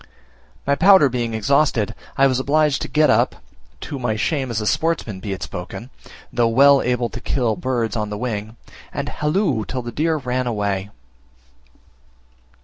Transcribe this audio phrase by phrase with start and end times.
[0.65, 3.35] My powder being exhausted, I was obliged to get up
[3.81, 5.91] (to my shame as a sportsman be it spoken,
[6.33, 8.55] though well able to kill birds on the wing)
[8.91, 10.89] and halloo till the deer ran away.